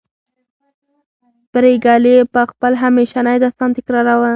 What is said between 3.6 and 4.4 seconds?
تکراروه